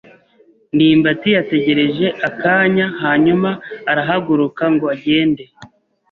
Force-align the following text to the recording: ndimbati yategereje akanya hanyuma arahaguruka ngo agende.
ndimbati 0.75 1.29
yategereje 1.37 2.05
akanya 2.29 2.85
hanyuma 3.01 3.49
arahaguruka 3.91 4.63
ngo 4.73 4.85
agende. 4.95 5.43